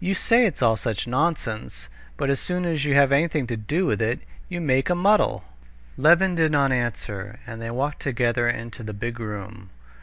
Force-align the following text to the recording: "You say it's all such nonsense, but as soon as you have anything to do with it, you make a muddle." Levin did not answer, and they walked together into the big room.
"You 0.00 0.14
say 0.14 0.44
it's 0.44 0.60
all 0.60 0.76
such 0.76 1.06
nonsense, 1.06 1.88
but 2.18 2.28
as 2.28 2.38
soon 2.38 2.66
as 2.66 2.84
you 2.84 2.94
have 2.94 3.10
anything 3.10 3.46
to 3.46 3.56
do 3.56 3.86
with 3.86 4.02
it, 4.02 4.20
you 4.50 4.60
make 4.60 4.90
a 4.90 4.94
muddle." 4.94 5.44
Levin 5.96 6.34
did 6.34 6.52
not 6.52 6.72
answer, 6.72 7.38
and 7.46 7.62
they 7.62 7.70
walked 7.70 8.02
together 8.02 8.46
into 8.50 8.82
the 8.82 8.92
big 8.92 9.18
room. 9.18 9.70